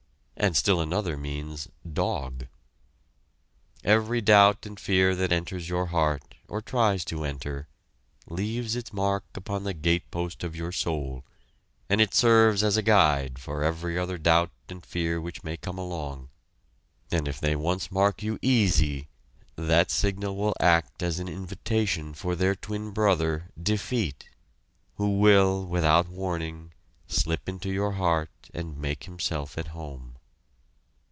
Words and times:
and 0.37 0.57
still 0.57 0.81
another 0.81 1.15
means 1.15 1.67
"Dog." 1.93 2.47
Every 3.83 4.21
doubt 4.21 4.65
and 4.65 4.79
fear 4.79 5.15
that 5.15 5.31
enters 5.31 5.69
your 5.69 5.85
heart, 5.85 6.33
or 6.47 6.63
tries 6.63 7.05
to 7.05 7.23
enter, 7.23 7.67
leaves 8.25 8.75
its 8.75 8.91
mark 8.91 9.23
upon 9.35 9.65
the 9.65 9.75
gatepost 9.75 10.43
of 10.43 10.55
your 10.55 10.71
soul, 10.71 11.23
and 11.89 12.01
it 12.01 12.15
serves 12.15 12.63
as 12.63 12.75
a 12.75 12.81
guide 12.81 13.37
for 13.37 13.63
every 13.63 13.99
other 13.99 14.17
doubt 14.17 14.49
and 14.67 14.83
fear 14.83 15.21
which 15.21 15.43
may 15.43 15.57
come 15.57 15.77
along, 15.77 16.29
and 17.11 17.27
if 17.27 17.39
they 17.39 17.55
once 17.55 17.91
mark 17.91 18.23
you 18.23 18.39
"Easy," 18.41 19.09
that 19.55 19.91
signal 19.91 20.35
will 20.35 20.55
act 20.59 21.03
as 21.03 21.19
an 21.19 21.27
invitation 21.27 22.15
for 22.15 22.35
their 22.35 22.55
twin 22.55 22.89
brother 22.89 23.51
"Defeat," 23.61 24.27
who 24.95 25.19
will, 25.19 25.67
without 25.67 26.09
warning, 26.09 26.73
slip 27.05 27.47
into 27.47 27.69
your 27.71 27.91
heart 27.91 28.31
and 28.55 28.75
make 28.75 29.03
himself 29.03 29.55
at 29.55 29.67
home. 29.67 30.07